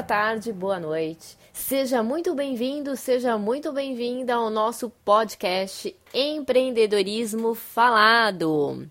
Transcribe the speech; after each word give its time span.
boa 0.00 0.02
tarde, 0.02 0.50
boa 0.50 0.80
noite. 0.80 1.36
Seja 1.52 2.02
muito 2.02 2.34
bem-vindo, 2.34 2.96
seja 2.96 3.36
muito 3.36 3.70
bem-vinda 3.70 4.34
ao 4.34 4.48
nosso 4.48 4.88
podcast 5.04 5.94
Empreendedorismo 6.14 7.54
Falado. 7.54 8.88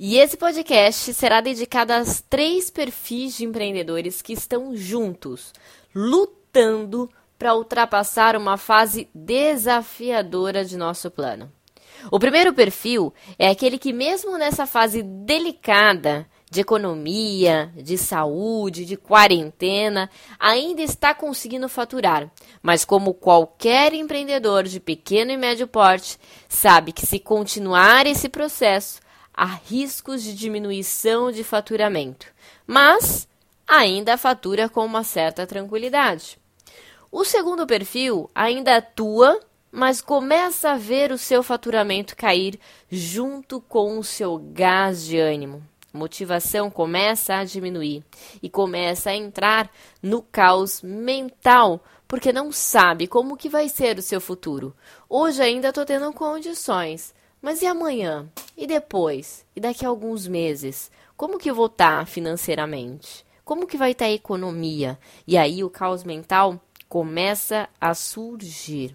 E 0.00 0.16
esse 0.16 0.38
podcast 0.38 1.12
será 1.12 1.42
dedicado 1.42 1.92
aos 1.92 2.22
três 2.22 2.70
perfis 2.70 3.36
de 3.36 3.44
empreendedores 3.44 4.22
que 4.22 4.32
estão 4.32 4.74
juntos, 4.74 5.52
lutando 5.94 7.10
para 7.38 7.54
ultrapassar 7.54 8.34
uma 8.34 8.56
fase 8.56 9.06
desafiadora 9.14 10.64
de 10.64 10.78
nosso 10.78 11.10
plano. 11.10 11.52
O 12.10 12.18
primeiro 12.18 12.54
perfil 12.54 13.12
é 13.38 13.48
aquele 13.48 13.76
que, 13.76 13.92
mesmo 13.92 14.38
nessa 14.38 14.66
fase 14.66 15.02
delicada, 15.02 16.26
de 16.50 16.60
economia, 16.60 17.72
de 17.76 17.98
saúde, 17.98 18.84
de 18.84 18.96
quarentena, 18.96 20.10
ainda 20.38 20.82
está 20.82 21.14
conseguindo 21.14 21.68
faturar. 21.68 22.30
Mas, 22.62 22.84
como 22.84 23.14
qualquer 23.14 23.92
empreendedor 23.92 24.64
de 24.64 24.80
pequeno 24.80 25.30
e 25.30 25.36
médio 25.36 25.66
porte, 25.66 26.18
sabe 26.48 26.92
que 26.92 27.06
se 27.06 27.18
continuar 27.18 28.06
esse 28.06 28.28
processo, 28.28 29.00
há 29.34 29.44
riscos 29.44 30.22
de 30.22 30.34
diminuição 30.34 31.30
de 31.30 31.44
faturamento. 31.44 32.26
Mas 32.66 33.28
ainda 33.66 34.16
fatura 34.16 34.68
com 34.68 34.84
uma 34.84 35.04
certa 35.04 35.46
tranquilidade. 35.46 36.38
O 37.12 37.24
segundo 37.24 37.66
perfil 37.66 38.30
ainda 38.34 38.76
atua, 38.76 39.38
mas 39.70 40.00
começa 40.00 40.70
a 40.70 40.76
ver 40.76 41.12
o 41.12 41.18
seu 41.18 41.42
faturamento 41.42 42.16
cair 42.16 42.58
junto 42.90 43.60
com 43.60 43.98
o 43.98 44.04
seu 44.04 44.38
gás 44.38 45.04
de 45.04 45.18
ânimo 45.18 45.62
motivação 45.92 46.70
começa 46.70 47.36
a 47.36 47.44
diminuir 47.44 48.04
e 48.42 48.48
começa 48.48 49.10
a 49.10 49.16
entrar 49.16 49.70
no 50.02 50.22
caos 50.22 50.82
mental, 50.82 51.82
porque 52.06 52.32
não 52.32 52.52
sabe 52.52 53.06
como 53.06 53.36
que 53.36 53.48
vai 53.48 53.68
ser 53.68 53.98
o 53.98 54.02
seu 54.02 54.20
futuro. 54.20 54.74
Hoje 55.08 55.42
ainda 55.42 55.68
estou 55.68 55.84
tendo 55.84 56.12
condições, 56.12 57.14
mas 57.40 57.62
e 57.62 57.66
amanhã? 57.66 58.28
E 58.56 58.66
depois? 58.66 59.44
E 59.54 59.60
daqui 59.60 59.84
a 59.84 59.88
alguns 59.88 60.26
meses? 60.26 60.90
Como 61.16 61.38
que 61.38 61.50
eu 61.50 61.54
vou 61.54 61.66
estar 61.66 62.00
tá 62.00 62.06
financeiramente? 62.06 63.24
Como 63.44 63.66
que 63.66 63.76
vai 63.76 63.92
estar 63.92 64.04
tá 64.04 64.10
a 64.10 64.14
economia? 64.14 64.98
E 65.26 65.36
aí 65.36 65.64
o 65.64 65.70
caos 65.70 66.04
mental 66.04 66.60
começa 66.88 67.68
a 67.80 67.94
surgir. 67.94 68.94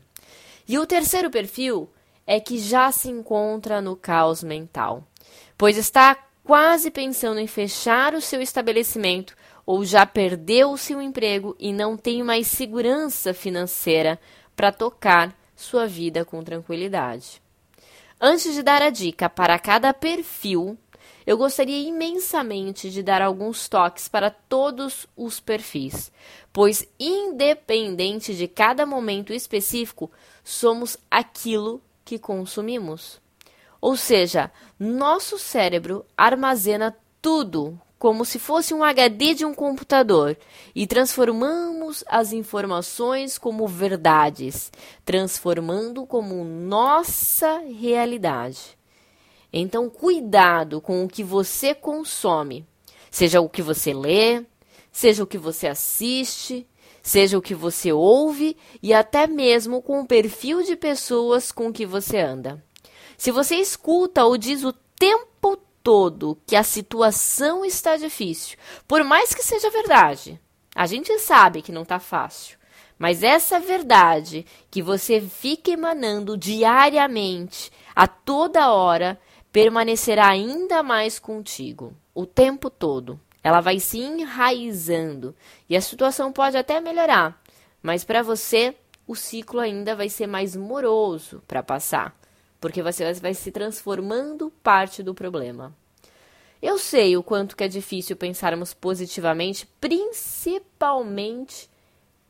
E 0.68 0.80
o 0.80 0.86
terceiro 0.86 1.30
perfil 1.30 1.90
é 2.26 2.40
que 2.40 2.58
já 2.58 2.92
se 2.92 3.10
encontra 3.10 3.82
no 3.82 3.96
caos 3.96 4.44
mental, 4.44 5.04
pois 5.58 5.78
está 5.78 6.18
quase 6.44 6.92
pensando 6.92 7.40
em 7.40 7.48
fechar 7.48 8.14
o 8.14 8.22
seu 8.22 8.42
estabelecimento 8.42 9.36
ou 9.66 9.86
já 9.86 10.06
perdeu 10.06 10.72
o 10.72 10.78
seu 10.78 11.02
emprego 11.02 11.56
e 11.58 11.72
não 11.72 11.96
tem 11.96 12.22
mais 12.22 12.48
segurança 12.48 13.34
financeira 13.34 14.20
para 14.56 14.72
tocar 14.72 15.36
sua 15.56 15.88
vida 15.88 16.26
com 16.26 16.44
tranquilidade. 16.44 17.42
Antes 18.20 18.54
de 18.54 18.62
dar 18.62 18.82
a 18.82 18.90
dica 18.90 19.30
para 19.30 19.58
cada 19.58 19.94
perfil, 19.94 20.78
eu 21.26 21.38
gostaria 21.38 21.88
imensamente 21.88 22.90
de 22.90 23.02
dar 23.02 23.22
alguns 23.22 23.70
toques 23.70 24.10
para 24.10 24.30
todos 24.30 25.08
os 25.16 25.40
perfis, 25.40 26.12
pois, 26.52 26.88
independente 27.00 28.36
de 28.36 28.48
cada 28.48 28.86
momento 28.86 29.34
específico, 29.34 30.12
somos 30.44 30.98
aquilo 31.10 31.82
que 32.04 32.20
consumimos. 32.20 33.22
Ou 33.84 33.98
seja, 33.98 34.50
nosso 34.80 35.38
cérebro 35.38 36.06
armazena 36.16 36.96
tudo 37.22 37.78
como 38.00 38.24
se 38.24 38.40
fosse 38.40 38.74
um 38.74 38.82
HD 38.82 39.34
de 39.34 39.46
um 39.46 39.54
computador 39.54 40.38
e 40.74 40.88
transformamos 40.88 42.02
as 42.08 42.32
informações 42.32 43.38
como 43.38 43.68
verdades, 43.68 44.72
transformando 45.04 46.06
como 46.06 46.46
nossa 46.46 47.58
realidade. 47.58 48.78
Então, 49.52 49.90
cuidado 49.90 50.80
com 50.80 51.04
o 51.04 51.10
que 51.10 51.22
você 51.22 51.76
consome, 51.76 52.66
seja 53.12 53.42
o 53.42 53.50
que 53.50 53.62
você 53.62 53.94
lê, 53.94 54.46
seja 54.94 55.26
o 55.26 55.28
que 55.28 55.38
você 55.38 55.68
assiste, 55.68 56.66
seja 57.02 57.38
o 57.38 57.42
que 57.42 57.54
você 57.54 57.92
ouve 57.92 58.56
e 58.82 58.94
até 58.94 59.28
mesmo 59.28 59.82
com 59.82 60.00
o 60.00 60.08
perfil 60.08 60.64
de 60.64 60.78
pessoas 60.78 61.52
com 61.52 61.70
que 61.70 61.86
você 61.86 62.20
anda. 62.20 62.64
Se 63.18 63.32
você 63.32 63.56
escuta 63.56 64.24
ou 64.26 64.38
diz 64.38 64.64
o 64.64 64.74
tempo 64.98 65.58
todo 65.84 66.38
que 66.48 66.56
a 66.56 66.64
situação 66.64 67.66
está 67.66 67.98
difícil, 67.98 68.58
por 68.88 69.04
mais 69.04 69.34
que 69.34 69.44
seja 69.44 69.70
verdade, 69.70 70.40
a 70.76 70.86
gente 70.86 71.18
sabe 71.20 71.62
que 71.62 71.72
não 71.72 71.84
está 71.84 72.00
fácil. 72.00 72.58
Mas 72.98 73.22
essa 73.22 73.60
verdade 73.60 74.46
que 74.72 74.82
você 74.82 75.20
fica 75.20 75.72
emanando 75.72 76.38
diariamente, 76.38 77.72
a 77.96 78.08
toda 78.08 78.72
hora, 78.72 79.20
permanecerá 79.52 80.30
ainda 80.30 80.82
mais 80.82 81.20
contigo, 81.20 81.94
o 82.14 82.26
tempo 82.26 82.70
todo. 82.70 83.20
Ela 83.44 83.60
vai 83.60 83.80
se 83.80 84.00
enraizando 84.00 85.36
e 85.70 85.76
a 85.76 85.82
situação 85.82 86.32
pode 86.32 86.56
até 86.56 86.80
melhorar, 86.80 87.42
mas 87.82 88.06
para 88.06 88.24
você 88.24 88.74
o 89.06 89.16
ciclo 89.16 89.60
ainda 89.60 89.98
vai 89.98 90.08
ser 90.08 90.28
mais 90.28 90.56
moroso 90.56 91.44
para 91.46 91.62
passar 91.62 92.16
porque 92.64 92.82
você 92.82 93.14
vai 93.16 93.34
se 93.34 93.52
transformando 93.52 94.50
parte 94.64 95.04
do 95.04 95.14
problema. 95.14 95.76
Eu 96.62 96.78
sei 96.78 97.18
o 97.18 97.22
quanto 97.22 97.58
que 97.58 97.64
é 97.66 97.68
difícil 97.68 98.16
pensarmos 98.16 98.74
positivamente, 98.74 99.68
principalmente 99.82 101.70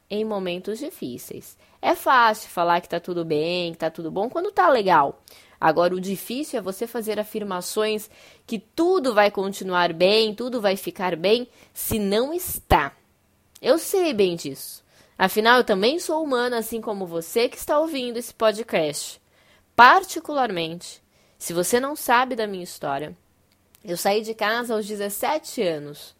em 0.09 0.25
momentos 0.25 0.79
difíceis. 0.79 1.55
É 1.79 1.93
fácil 1.93 2.49
falar 2.49 2.81
que 2.81 2.89
tá 2.89 2.99
tudo 2.99 3.23
bem, 3.23 3.73
que 3.73 3.77
tá 3.77 3.91
tudo 3.91 4.09
bom 4.09 4.27
quando 4.27 4.51
tá 4.51 4.67
legal. 4.69 5.21
Agora 5.61 5.93
o 5.93 6.01
difícil 6.01 6.57
é 6.57 6.63
você 6.63 6.87
fazer 6.87 7.19
afirmações 7.19 8.09
que 8.47 8.57
tudo 8.57 9.13
vai 9.13 9.29
continuar 9.29 9.93
bem, 9.93 10.33
tudo 10.33 10.59
vai 10.59 10.75
ficar 10.75 11.15
bem, 11.15 11.47
se 11.75 11.99
não 11.99 12.33
está. 12.33 12.91
Eu 13.61 13.77
sei 13.77 14.15
bem 14.15 14.35
disso. 14.35 14.83
Afinal, 15.15 15.59
eu 15.59 15.63
também 15.63 15.99
sou 15.99 16.23
humana, 16.23 16.57
assim 16.57 16.81
como 16.81 17.05
você 17.05 17.47
que 17.47 17.55
está 17.55 17.77
ouvindo 17.77 18.17
esse 18.17 18.33
podcast. 18.33 19.21
Particularmente, 19.75 21.03
se 21.37 21.51
você 21.51 21.79
não 21.79 21.95
sabe 21.95 22.35
da 22.35 22.45
minha 22.45 22.63
história, 22.63 23.17
eu 23.83 23.97
saí 23.97 24.21
de 24.21 24.33
casa 24.33 24.73
aos 24.73 24.85
17 24.85 25.61
anos. 25.61 26.15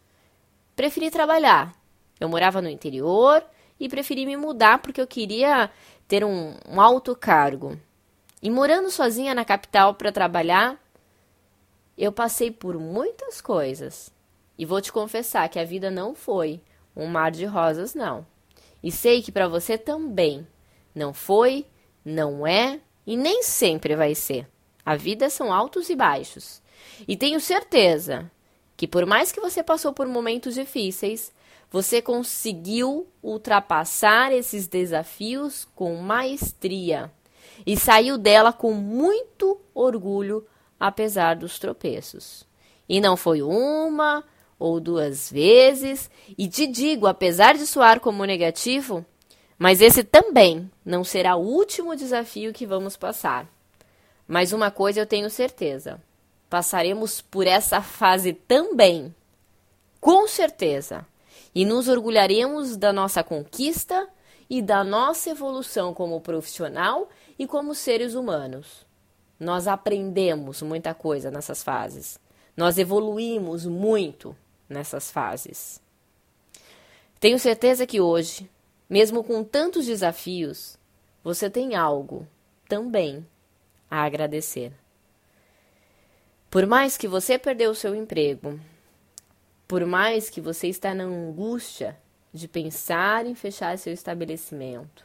Preferi 0.75 1.11
trabalhar. 1.11 1.73
Eu 2.19 2.27
morava 2.27 2.61
no 2.61 2.69
interior 2.69 3.43
e 3.79 3.87
preferi 3.87 4.25
me 4.25 4.35
mudar 4.35 4.79
porque 4.79 4.99
eu 4.99 5.07
queria 5.07 5.69
ter 6.07 6.25
um, 6.25 6.55
um 6.67 6.81
alto 6.81 7.15
cargo. 7.15 7.79
E 8.41 8.49
morando 8.49 8.89
sozinha 8.89 9.35
na 9.35 9.45
capital 9.45 9.93
para 9.93 10.11
trabalhar, 10.11 10.77
eu 11.97 12.11
passei 12.11 12.49
por 12.49 12.77
muitas 12.77 13.39
coisas. 13.39 14.11
E 14.57 14.65
vou 14.65 14.81
te 14.81 14.91
confessar 14.91 15.47
que 15.47 15.59
a 15.59 15.65
vida 15.65 15.91
não 15.91 16.15
foi 16.15 16.59
um 16.95 17.07
mar 17.07 17.31
de 17.31 17.45
rosas, 17.45 17.93
não. 17.93 18.25
E 18.81 18.91
sei 18.91 19.21
que 19.21 19.31
para 19.31 19.47
você 19.47 19.77
também 19.77 20.45
não 20.93 21.13
foi, 21.13 21.65
não 22.03 22.45
é 22.45 22.81
e 23.05 23.17
nem 23.17 23.43
sempre 23.43 23.95
vai 23.95 24.15
ser. 24.15 24.47
A 24.85 24.95
vida 24.95 25.29
são 25.29 25.53
altos 25.53 25.89
e 25.89 25.95
baixos. 25.95 26.61
E 27.07 27.15
tenho 27.15 27.39
certeza 27.39 28.29
que, 28.75 28.87
por 28.87 29.05
mais 29.05 29.31
que 29.31 29.39
você 29.39 29.63
passou 29.63 29.93
por 29.93 30.07
momentos 30.07 30.55
difíceis, 30.55 31.31
você 31.71 32.01
conseguiu 32.01 33.07
ultrapassar 33.21 34.31
esses 34.31 34.67
desafios 34.67 35.67
com 35.73 35.95
maestria 35.95 37.11
e 37.65 37.77
saiu 37.77 38.17
dela 38.17 38.51
com 38.51 38.73
muito 38.73 39.59
orgulho, 39.73 40.45
apesar 40.79 41.35
dos 41.35 41.57
tropeços. 41.57 42.45
E 42.87 42.99
não 42.99 43.15
foi 43.15 43.41
uma 43.41 44.23
ou 44.59 44.79
duas 44.79 45.31
vezes, 45.31 46.09
e 46.37 46.47
te 46.47 46.67
digo, 46.67 47.07
apesar 47.07 47.55
de 47.55 47.65
soar 47.65 47.99
como 47.99 48.23
negativo, 48.23 49.05
mas 49.63 49.79
esse 49.79 50.03
também 50.03 50.69
não 50.83 51.05
será 51.05 51.37
o 51.37 51.39
último 51.39 51.95
desafio 51.95 52.51
que 52.51 52.65
vamos 52.65 52.97
passar. 52.97 53.47
Mas 54.27 54.51
uma 54.51 54.69
coisa 54.69 54.99
eu 54.99 55.05
tenho 55.05 55.29
certeza: 55.29 56.01
passaremos 56.49 57.21
por 57.21 57.47
essa 57.47 57.81
fase 57.81 58.33
também, 58.33 59.15
com 60.01 60.27
certeza, 60.27 61.05
e 61.55 61.63
nos 61.63 61.87
orgulharemos 61.87 62.75
da 62.75 62.91
nossa 62.91 63.23
conquista 63.23 64.05
e 64.49 64.61
da 64.61 64.83
nossa 64.83 65.29
evolução 65.29 65.93
como 65.93 66.19
profissional 66.19 67.07
e 67.39 67.47
como 67.47 67.73
seres 67.73 68.15
humanos. 68.15 68.85
Nós 69.39 69.65
aprendemos 69.65 70.61
muita 70.61 70.93
coisa 70.93 71.31
nessas 71.31 71.63
fases. 71.63 72.19
Nós 72.57 72.77
evoluímos 72.77 73.65
muito 73.65 74.35
nessas 74.67 75.09
fases. 75.09 75.81
Tenho 77.17 77.39
certeza 77.39 77.87
que 77.87 78.01
hoje 78.01 78.49
mesmo 78.93 79.23
com 79.23 79.43
tantos 79.43 79.87
desafios, 79.87 80.77
você 81.23 81.49
tem 81.49 81.73
algo 81.73 82.27
também 82.69 83.25
a 83.89 84.03
agradecer. 84.03 84.71
Por 86.47 86.67
mais 86.67 86.95
que 86.95 87.07
você 87.07 87.39
perdeu 87.39 87.71
o 87.71 87.75
seu 87.75 87.95
emprego, 87.95 88.59
por 89.67 89.83
mais 89.83 90.29
que 90.29 90.39
você 90.39 90.67
está 90.67 90.93
na 90.93 91.05
angústia 91.05 91.97
de 92.31 92.47
pensar 92.47 93.25
em 93.25 93.33
fechar 93.33 93.75
seu 93.79 93.91
estabelecimento. 93.91 95.03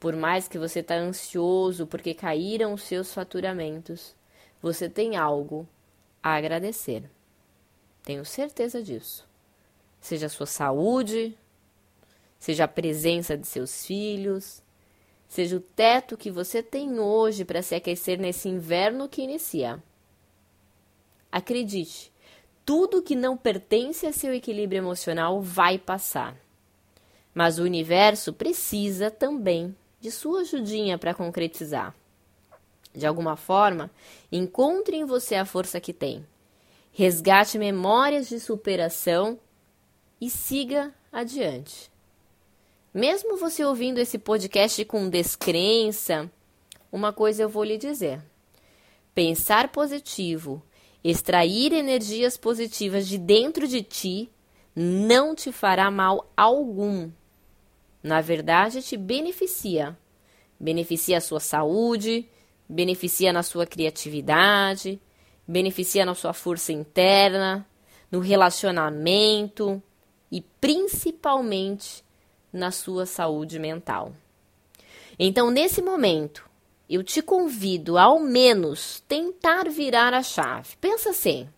Por 0.00 0.16
mais 0.16 0.48
que 0.48 0.58
você 0.58 0.80
está 0.80 0.94
ansioso 0.94 1.86
porque 1.86 2.14
caíram 2.14 2.72
os 2.72 2.84
seus 2.84 3.12
faturamentos, 3.12 4.16
você 4.62 4.88
tem 4.88 5.14
algo 5.14 5.68
a 6.22 6.36
agradecer. 6.36 7.04
Tenho 8.02 8.24
certeza 8.24 8.82
disso. 8.82 9.28
Seja 10.00 10.24
a 10.24 10.30
sua 10.30 10.46
saúde, 10.46 11.36
seja 12.42 12.64
a 12.64 12.68
presença 12.68 13.38
de 13.38 13.46
seus 13.46 13.86
filhos, 13.86 14.60
seja 15.28 15.56
o 15.56 15.60
teto 15.60 16.16
que 16.16 16.28
você 16.28 16.60
tem 16.60 16.98
hoje 16.98 17.44
para 17.44 17.62
se 17.62 17.72
aquecer 17.72 18.18
nesse 18.18 18.48
inverno 18.48 19.08
que 19.08 19.22
inicia. 19.22 19.80
Acredite, 21.30 22.12
tudo 22.66 23.00
que 23.00 23.14
não 23.14 23.36
pertence 23.36 24.08
a 24.08 24.12
seu 24.12 24.34
equilíbrio 24.34 24.78
emocional 24.78 25.40
vai 25.40 25.78
passar. 25.78 26.36
Mas 27.32 27.60
o 27.60 27.62
universo 27.62 28.32
precisa 28.32 29.08
também 29.08 29.72
de 30.00 30.10
sua 30.10 30.40
ajudinha 30.40 30.98
para 30.98 31.14
concretizar. 31.14 31.94
De 32.92 33.06
alguma 33.06 33.36
forma, 33.36 33.88
encontre 34.32 34.96
em 34.96 35.04
você 35.04 35.36
a 35.36 35.46
força 35.46 35.80
que 35.80 35.92
tem. 35.92 36.26
Resgate 36.90 37.56
memórias 37.56 38.28
de 38.28 38.40
superação 38.40 39.38
e 40.20 40.28
siga 40.28 40.92
adiante. 41.12 41.91
Mesmo 42.92 43.36
você 43.36 43.64
ouvindo 43.64 43.98
esse 43.98 44.18
podcast 44.18 44.84
com 44.84 45.08
descrença, 45.08 46.30
uma 46.90 47.12
coisa 47.12 47.42
eu 47.42 47.48
vou 47.48 47.64
lhe 47.64 47.78
dizer: 47.78 48.22
pensar 49.14 49.68
positivo, 49.68 50.62
extrair 51.02 51.72
energias 51.72 52.36
positivas 52.36 53.08
de 53.08 53.18
dentro 53.18 53.66
de 53.66 53.82
ti, 53.82 54.30
não 54.74 55.34
te 55.34 55.50
fará 55.50 55.90
mal 55.90 56.30
algum 56.36 57.10
na 58.02 58.20
verdade, 58.20 58.82
te 58.82 58.96
beneficia. 58.96 59.96
Beneficia 60.58 61.18
a 61.18 61.20
sua 61.20 61.40
saúde, 61.40 62.28
beneficia 62.68 63.32
na 63.32 63.42
sua 63.42 63.64
criatividade, 63.64 65.00
beneficia 65.46 66.04
na 66.04 66.14
sua 66.14 66.32
força 66.32 66.72
interna, 66.72 67.66
no 68.10 68.18
relacionamento 68.18 69.80
e 70.30 70.40
principalmente 70.60 72.04
na 72.52 72.70
sua 72.70 73.06
saúde 73.06 73.58
mental. 73.58 74.12
Então, 75.18 75.50
nesse 75.50 75.80
momento, 75.80 76.48
eu 76.88 77.02
te 77.02 77.22
convido 77.22 77.96
ao 77.96 78.18
menos 78.18 79.00
tentar 79.08 79.68
virar 79.70 80.12
a 80.12 80.22
chave. 80.22 80.76
Pensa 80.80 81.10
assim: 81.10 81.48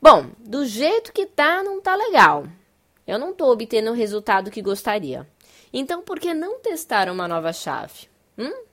bom, 0.00 0.30
do 0.38 0.66
jeito 0.66 1.12
que 1.12 1.26
tá, 1.26 1.62
não 1.62 1.80
tá 1.80 1.94
legal. 1.94 2.46
Eu 3.06 3.18
não 3.18 3.30
estou 3.30 3.50
obtendo 3.50 3.90
o 3.90 3.94
resultado 3.94 4.50
que 4.50 4.62
gostaria. 4.62 5.26
Então, 5.72 6.02
por 6.02 6.20
que 6.20 6.34
não 6.34 6.60
testar 6.60 7.08
uma 7.08 7.26
nova 7.26 7.52
chave? 7.52 8.08
Hum? 8.36 8.64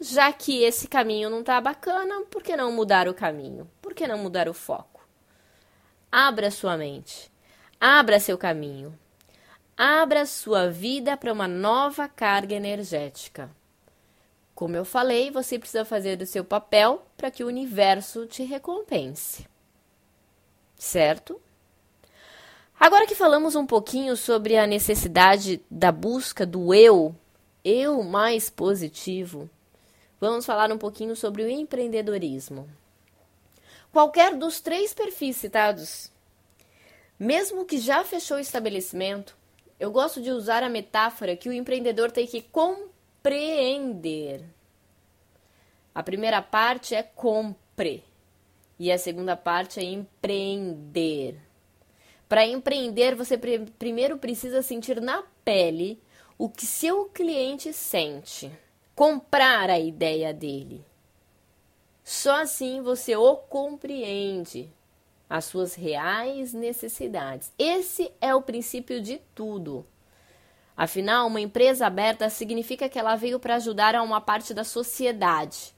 Já 0.00 0.32
que 0.32 0.62
esse 0.62 0.86
caminho 0.86 1.28
não 1.28 1.40
está 1.40 1.60
bacana, 1.60 2.22
por 2.30 2.42
que 2.42 2.56
não 2.56 2.70
mudar 2.70 3.08
o 3.08 3.14
caminho? 3.14 3.68
Por 3.82 3.94
que 3.94 4.06
não 4.06 4.18
mudar 4.18 4.48
o 4.48 4.54
foco? 4.54 5.00
Abra 6.12 6.50
sua 6.50 6.76
mente. 6.76 7.30
Abra 7.80 8.20
seu 8.20 8.38
caminho. 8.38 8.96
Abra 9.80 10.26
sua 10.26 10.68
vida 10.68 11.16
para 11.16 11.32
uma 11.32 11.46
nova 11.46 12.08
carga 12.08 12.52
energética. 12.52 13.48
Como 14.52 14.74
eu 14.74 14.84
falei, 14.84 15.30
você 15.30 15.56
precisa 15.56 15.84
fazer 15.84 16.20
o 16.20 16.26
seu 16.26 16.44
papel 16.44 17.06
para 17.16 17.30
que 17.30 17.44
o 17.44 17.46
universo 17.46 18.26
te 18.26 18.42
recompense. 18.42 19.46
Certo? 20.74 21.40
Agora 22.76 23.06
que 23.06 23.14
falamos 23.14 23.54
um 23.54 23.64
pouquinho 23.64 24.16
sobre 24.16 24.56
a 24.56 24.66
necessidade 24.66 25.62
da 25.70 25.92
busca 25.92 26.44
do 26.44 26.74
eu, 26.74 27.14
eu 27.64 28.02
mais 28.02 28.50
positivo, 28.50 29.48
vamos 30.20 30.44
falar 30.44 30.72
um 30.72 30.78
pouquinho 30.78 31.14
sobre 31.14 31.44
o 31.44 31.48
empreendedorismo. 31.48 32.68
Qualquer 33.92 34.34
dos 34.34 34.60
três 34.60 34.92
perfis 34.92 35.36
citados, 35.36 36.10
mesmo 37.16 37.64
que 37.64 37.78
já 37.78 38.02
fechou 38.02 38.38
o 38.38 38.40
estabelecimento, 38.40 39.38
eu 39.78 39.90
gosto 39.90 40.20
de 40.20 40.30
usar 40.30 40.62
a 40.62 40.68
metáfora 40.68 41.36
que 41.36 41.48
o 41.48 41.52
empreendedor 41.52 42.10
tem 42.10 42.26
que 42.26 42.42
compreender. 42.42 44.44
A 45.94 46.02
primeira 46.02 46.42
parte 46.42 46.94
é 46.94 47.02
compre 47.02 48.04
e 48.78 48.90
a 48.90 48.98
segunda 48.98 49.36
parte 49.36 49.80
é 49.80 49.84
empreender. 49.84 51.36
Para 52.28 52.46
empreender, 52.46 53.14
você 53.14 53.38
pr 53.38 53.70
primeiro 53.78 54.18
precisa 54.18 54.62
sentir 54.62 55.00
na 55.00 55.22
pele 55.44 56.00
o 56.36 56.48
que 56.48 56.66
seu 56.66 57.06
cliente 57.06 57.72
sente, 57.72 58.50
comprar 58.94 59.70
a 59.70 59.78
ideia 59.78 60.32
dele. 60.32 60.84
Só 62.04 62.42
assim 62.42 62.80
você 62.80 63.16
o 63.16 63.36
compreende, 63.36 64.70
as 65.28 65.44
suas 65.44 65.74
reais 65.74 66.52
necessidades. 66.52 67.52
Esse 67.58 68.10
é 68.20 68.34
o 68.34 68.42
princípio 68.42 69.00
de 69.00 69.20
tudo. 69.34 69.86
Afinal, 70.76 71.26
uma 71.26 71.40
empresa 71.40 71.86
aberta 71.86 72.30
significa 72.30 72.88
que 72.88 72.98
ela 72.98 73.16
veio 73.16 73.38
para 73.38 73.56
ajudar 73.56 73.94
a 73.94 74.02
uma 74.02 74.20
parte 74.20 74.54
da 74.54 74.64
sociedade. 74.64 75.74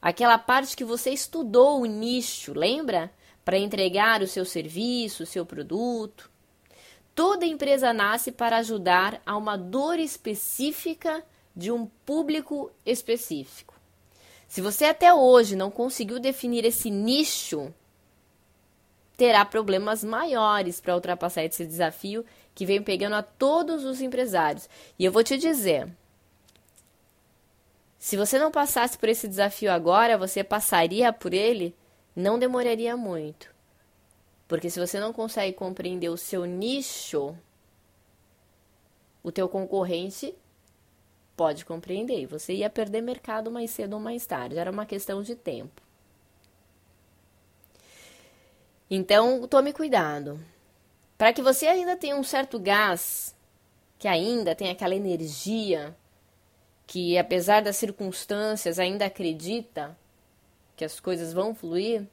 Aquela 0.00 0.38
parte 0.38 0.76
que 0.76 0.84
você 0.84 1.10
estudou 1.10 1.80
o 1.80 1.86
nicho, 1.86 2.52
lembra? 2.52 3.10
para 3.46 3.56
entregar 3.56 4.22
o 4.22 4.26
seu 4.26 4.44
serviço, 4.44 5.22
o 5.22 5.26
seu 5.26 5.46
produto. 5.46 6.28
Toda 7.14 7.46
empresa 7.46 7.92
nasce 7.92 8.32
para 8.32 8.56
ajudar 8.56 9.22
a 9.24 9.36
uma 9.36 9.56
dor 9.56 10.00
específica 10.00 11.24
de 11.54 11.70
um 11.70 11.86
público 12.04 12.72
específico. 12.84 13.72
Se 14.48 14.60
você 14.60 14.86
até 14.86 15.14
hoje 15.14 15.54
não 15.54 15.70
conseguiu 15.70 16.18
definir 16.18 16.64
esse 16.64 16.90
nicho, 16.90 17.72
terá 19.16 19.44
problemas 19.44 20.04
maiores 20.04 20.80
para 20.80 20.94
ultrapassar 20.94 21.44
esse 21.44 21.64
desafio 21.64 22.24
que 22.54 22.66
vem 22.66 22.82
pegando 22.82 23.14
a 23.14 23.22
todos 23.22 23.84
os 23.84 24.00
empresários. 24.00 24.68
E 24.98 25.04
eu 25.04 25.12
vou 25.12 25.22
te 25.24 25.38
dizer, 25.38 25.88
se 27.98 28.16
você 28.16 28.38
não 28.38 28.50
passasse 28.50 28.98
por 28.98 29.08
esse 29.08 29.26
desafio 29.26 29.72
agora, 29.72 30.18
você 30.18 30.44
passaria 30.44 31.12
por 31.12 31.32
ele 31.32 31.74
não 32.16 32.38
demoraria 32.38 32.96
muito. 32.96 33.54
Porque 34.48 34.70
se 34.70 34.80
você 34.80 34.98
não 34.98 35.12
consegue 35.12 35.54
compreender 35.54 36.08
o 36.08 36.16
seu 36.16 36.46
nicho, 36.46 37.36
o 39.22 39.30
teu 39.30 39.48
concorrente 39.48 40.34
pode 41.36 41.64
compreender. 41.64 42.26
Você 42.26 42.54
ia 42.54 42.70
perder 42.70 43.02
mercado 43.02 43.50
mais 43.50 43.70
cedo 43.70 43.94
ou 43.94 44.00
mais 44.00 44.24
tarde. 44.24 44.56
Era 44.56 44.70
uma 44.70 44.86
questão 44.86 45.22
de 45.22 45.36
tempo. 45.36 45.82
Então, 48.90 49.46
tome 49.48 49.72
cuidado. 49.72 50.40
Para 51.18 51.32
que 51.32 51.42
você 51.42 51.66
ainda 51.66 51.96
tenha 51.96 52.16
um 52.16 52.22
certo 52.22 52.58
gás, 52.58 53.34
que 53.98 54.06
ainda 54.06 54.54
tem 54.54 54.70
aquela 54.70 54.94
energia, 54.94 55.96
que 56.86 57.18
apesar 57.18 57.62
das 57.62 57.76
circunstâncias 57.76 58.78
ainda 58.78 59.06
acredita, 59.06 59.96
que 60.76 60.84
as 60.84 61.00
coisas 61.00 61.32
vão 61.32 61.54
fluir, 61.54 62.06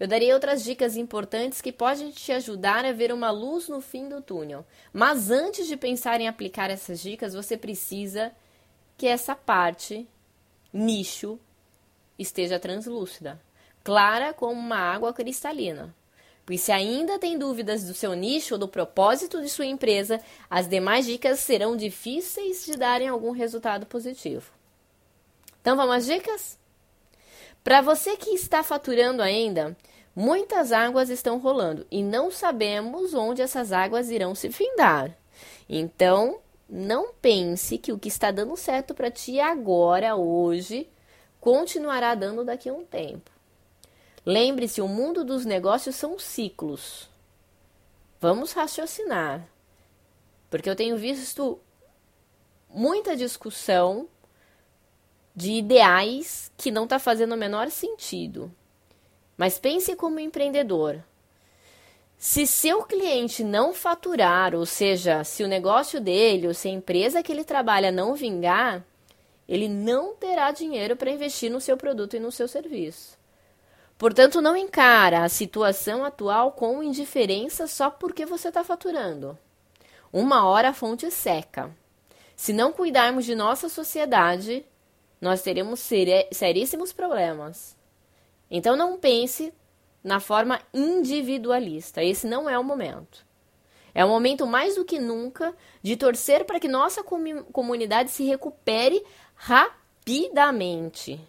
eu 0.00 0.08
darei 0.08 0.32
outras 0.32 0.64
dicas 0.64 0.96
importantes 0.96 1.60
que 1.60 1.70
podem 1.70 2.10
te 2.10 2.32
ajudar 2.32 2.84
a 2.84 2.92
ver 2.92 3.12
uma 3.12 3.30
luz 3.30 3.68
no 3.68 3.80
fim 3.80 4.08
do 4.08 4.20
túnel. 4.20 4.66
Mas 4.92 5.30
antes 5.30 5.68
de 5.68 5.76
pensar 5.76 6.20
em 6.20 6.26
aplicar 6.26 6.70
essas 6.70 7.00
dicas, 7.00 7.34
você 7.34 7.56
precisa 7.56 8.32
que 8.96 9.06
essa 9.06 9.36
parte, 9.36 10.08
nicho, 10.72 11.38
esteja 12.18 12.58
translúcida, 12.58 13.40
clara 13.84 14.32
como 14.32 14.58
uma 14.58 14.78
água 14.78 15.12
cristalina. 15.12 15.94
Pois 16.46 16.60
se 16.60 16.72
ainda 16.72 17.18
tem 17.18 17.38
dúvidas 17.38 17.84
do 17.84 17.94
seu 17.94 18.14
nicho 18.14 18.54
ou 18.54 18.58
do 18.58 18.66
propósito 18.66 19.40
de 19.40 19.48
sua 19.48 19.66
empresa, 19.66 20.20
as 20.48 20.66
demais 20.66 21.06
dicas 21.06 21.38
serão 21.40 21.76
difíceis 21.76 22.64
de 22.64 22.76
darem 22.76 23.08
algum 23.08 23.30
resultado 23.30 23.86
positivo. 23.86 24.50
Então 25.60 25.76
vamos 25.76 25.96
às 25.96 26.06
dicas? 26.06 26.58
Para 27.62 27.80
você 27.80 28.16
que 28.16 28.30
está 28.30 28.62
faturando 28.62 29.22
ainda, 29.22 29.74
muitas 30.14 30.70
águas 30.70 31.08
estão 31.08 31.38
rolando 31.38 31.86
e 31.90 32.02
não 32.02 32.30
sabemos 32.30 33.14
onde 33.14 33.40
essas 33.40 33.72
águas 33.72 34.10
irão 34.10 34.34
se 34.34 34.50
findar. 34.50 35.16
Então, 35.66 36.40
não 36.68 37.14
pense 37.14 37.78
que 37.78 37.92
o 37.92 37.98
que 37.98 38.08
está 38.08 38.30
dando 38.30 38.54
certo 38.54 38.94
para 38.94 39.10
ti 39.10 39.40
agora, 39.40 40.14
hoje, 40.14 40.88
continuará 41.40 42.14
dando 42.14 42.44
daqui 42.44 42.68
a 42.68 42.74
um 42.74 42.84
tempo. 42.84 43.33
Lembre-se, 44.26 44.80
o 44.80 44.88
mundo 44.88 45.24
dos 45.24 45.44
negócios 45.44 45.96
são 45.96 46.18
ciclos. 46.18 47.08
Vamos 48.20 48.52
raciocinar. 48.52 49.46
Porque 50.48 50.70
eu 50.70 50.76
tenho 50.76 50.96
visto 50.96 51.60
muita 52.70 53.16
discussão 53.16 54.08
de 55.34 55.52
ideais 55.52 56.50
que 56.56 56.70
não 56.70 56.84
está 56.84 56.98
fazendo 56.98 57.34
o 57.34 57.38
menor 57.38 57.70
sentido. 57.70 58.50
Mas 59.36 59.58
pense 59.58 59.94
como 59.96 60.20
empreendedor. 60.20 61.02
Se 62.16 62.46
seu 62.46 62.84
cliente 62.84 63.44
não 63.44 63.74
faturar, 63.74 64.54
ou 64.54 64.64
seja, 64.64 65.24
se 65.24 65.42
o 65.42 65.48
negócio 65.48 66.00
dele 66.00 66.46
ou 66.46 66.54
se 66.54 66.68
a 66.68 66.70
empresa 66.70 67.22
que 67.22 67.30
ele 67.30 67.44
trabalha 67.44 67.92
não 67.92 68.14
vingar, 68.14 68.82
ele 69.46 69.68
não 69.68 70.14
terá 70.14 70.50
dinheiro 70.50 70.96
para 70.96 71.10
investir 71.10 71.50
no 71.50 71.60
seu 71.60 71.76
produto 71.76 72.16
e 72.16 72.20
no 72.20 72.32
seu 72.32 72.48
serviço. 72.48 73.13
Portanto, 73.96 74.42
não 74.42 74.56
encara 74.56 75.24
a 75.24 75.28
situação 75.28 76.04
atual 76.04 76.52
com 76.52 76.82
indiferença 76.82 77.66
só 77.66 77.90
porque 77.90 78.26
você 78.26 78.48
está 78.48 78.64
faturando. 78.64 79.38
Uma 80.12 80.46
hora 80.46 80.70
a 80.70 80.74
fonte 80.74 81.10
seca. 81.10 81.70
Se 82.36 82.52
não 82.52 82.72
cuidarmos 82.72 83.24
de 83.24 83.34
nossa 83.34 83.68
sociedade, 83.68 84.66
nós 85.20 85.42
teremos 85.42 85.80
seríssimos 86.32 86.92
problemas. 86.92 87.76
Então, 88.50 88.76
não 88.76 88.98
pense 88.98 89.54
na 90.02 90.20
forma 90.20 90.60
individualista. 90.72 92.02
Esse 92.02 92.26
não 92.26 92.50
é 92.50 92.58
o 92.58 92.64
momento. 92.64 93.24
É 93.94 94.04
o 94.04 94.08
momento 94.08 94.46
mais 94.46 94.74
do 94.74 94.84
que 94.84 94.98
nunca 94.98 95.54
de 95.80 95.96
torcer 95.96 96.44
para 96.44 96.58
que 96.58 96.66
nossa 96.66 97.02
comunidade 97.02 98.10
se 98.10 98.24
recupere 98.24 99.04
rapidamente. 99.36 101.20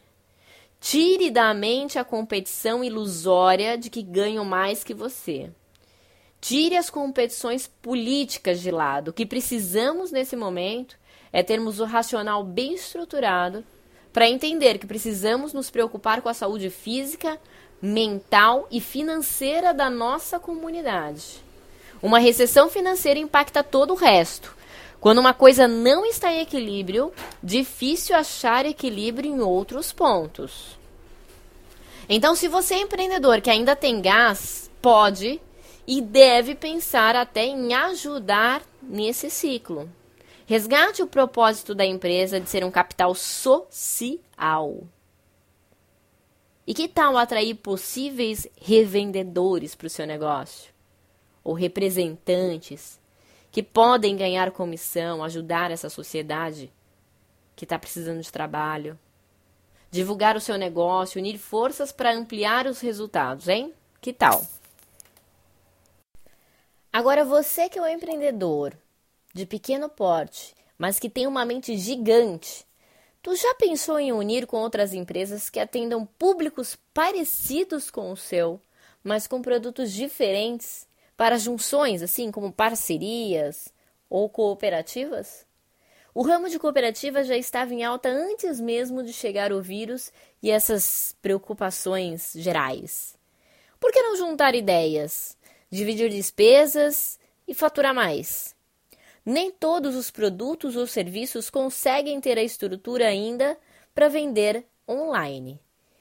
Tire 0.79 1.31
da 1.31 1.53
mente 1.53 1.97
a 1.97 2.03
competição 2.03 2.83
ilusória 2.83 3.77
de 3.77 3.89
que 3.89 4.01
ganho 4.01 4.45
mais 4.45 4.83
que 4.83 4.93
você. 4.93 5.49
Tire 6.39 6.77
as 6.77 6.89
competições 6.89 7.67
políticas 7.81 8.61
de 8.61 8.69
lado. 8.69 9.09
O 9.09 9.13
que 9.13 9.25
precisamos 9.25 10.11
nesse 10.11 10.35
momento 10.35 10.95
é 11.33 11.41
termos 11.41 11.79
o 11.79 11.85
racional 11.85 12.43
bem 12.43 12.75
estruturado 12.75 13.63
para 14.13 14.29
entender 14.29 14.77
que 14.77 14.87
precisamos 14.87 15.51
nos 15.51 15.69
preocupar 15.69 16.21
com 16.21 16.29
a 16.29 16.33
saúde 16.33 16.69
física, 16.69 17.37
mental 17.81 18.67
e 18.71 18.79
financeira 18.79 19.73
da 19.73 19.89
nossa 19.89 20.39
comunidade. 20.39 21.43
Uma 22.01 22.19
recessão 22.19 22.69
financeira 22.69 23.19
impacta 23.19 23.63
todo 23.63 23.91
o 23.91 23.97
resto. 23.97 24.54
Quando 24.99 25.19
uma 25.19 25.33
coisa 25.33 25.67
não 25.67 26.05
está 26.05 26.31
em 26.31 26.41
equilíbrio, 26.41 27.13
difícil 27.41 28.15
achar 28.15 28.65
equilíbrio 28.65 29.29
em 29.29 29.39
outros 29.39 29.91
pontos. 29.91 30.77
Então, 32.07 32.35
se 32.35 32.47
você 32.47 32.75
é 32.75 32.81
empreendedor 32.81 33.41
que 33.41 33.49
ainda 33.49 33.75
tem 33.75 34.01
gás, 34.01 34.69
pode 34.81 35.41
e 35.87 36.01
deve 36.01 36.55
pensar 36.55 37.15
até 37.15 37.45
em 37.45 37.73
ajudar 37.73 38.63
nesse 38.81 39.29
ciclo. 39.29 39.89
Resgate 40.47 41.01
o 41.01 41.07
propósito 41.07 41.73
da 41.73 41.85
empresa 41.85 42.39
de 42.39 42.49
ser 42.49 42.63
um 42.63 42.71
capital 42.71 43.15
social. 43.15 44.83
E 46.67 46.73
que 46.73 46.87
tal 46.87 47.17
atrair 47.17 47.55
possíveis 47.55 48.47
revendedores 48.59 49.75
para 49.75 49.87
o 49.87 49.89
seu 49.89 50.05
negócio? 50.05 50.71
Ou 51.43 51.53
representantes 51.53 52.99
que 53.55 53.63
podem 53.63 54.17
ganhar 54.17 54.51
comissão, 54.51 55.23
ajudar 55.23 55.71
essa 55.71 55.89
sociedade 55.89 56.69
que 57.55 57.63
está 57.63 57.79
precisando 57.79 58.21
de 58.21 58.29
trabalho? 58.29 58.99
Divulgar 59.89 60.35
o 60.35 60.41
seu 60.41 60.57
negócio, 60.57 61.21
unir 61.21 61.37
forças 61.37 61.89
para 61.89 62.11
ampliar 62.11 62.67
os 62.67 62.81
resultados, 62.81 63.47
hein? 63.47 63.73
Que 64.01 64.11
tal? 64.11 64.45
Agora, 66.91 67.23
você 67.23 67.69
que 67.69 67.79
é 67.79 67.81
um 67.81 67.87
empreendedor 67.87 68.77
de 69.33 69.45
pequeno 69.45 69.87
porte, 69.87 70.53
mas 70.77 70.99
que 70.99 71.09
tem 71.09 71.25
uma 71.25 71.45
mente 71.45 71.77
gigante, 71.77 72.65
Tu 73.23 73.37
já 73.37 73.55
pensou 73.55 73.97
em 73.97 74.11
unir 74.11 74.45
com 74.45 74.57
outras 74.57 74.93
empresas 74.93 75.49
que 75.49 75.61
atendam 75.61 76.05
públicos 76.05 76.77
parecidos 76.93 77.89
com 77.89 78.11
o 78.11 78.17
seu, 78.17 78.59
mas 79.01 79.27
com 79.27 79.41
produtos 79.41 79.93
diferentes, 79.93 80.85
para 81.17 81.37
junções, 81.37 82.01
assim 82.01 82.31
como 82.31 82.51
parcerias 82.51 83.73
ou 84.09 84.29
cooperativas? 84.29 85.45
O 86.13 86.21
ramo 86.21 86.49
de 86.49 86.57
cooperativas 86.57 87.27
já 87.27 87.35
estava 87.35 87.73
em 87.73 87.83
alta 87.83 88.07
antes 88.07 88.59
mesmo 88.59 89.03
de 89.03 89.11
chegar 89.11 89.51
o 89.51 89.61
vírus 89.61 90.13
e 90.41 90.49
essas 90.49 91.15
preocupações 91.21 92.31
gerais. 92.35 93.17
Por 93.79 93.91
que 93.91 94.01
não 94.01 94.15
juntar 94.15 94.55
ideias, 94.55 95.37
dividir 95.69 96.09
despesas 96.09 97.19
e 97.45 97.53
faturar 97.53 97.93
mais? 97.93 98.55
Nem 99.25 99.51
todos 99.51 99.95
os 99.95 100.09
produtos 100.09 100.75
ou 100.75 100.87
serviços 100.87 101.49
conseguem 101.49 102.21
ter 102.21 102.37
a 102.37 102.43
estrutura 102.43 103.07
ainda 103.07 103.57
para 103.93 104.07
vender 104.07 104.65
online. 104.87 105.59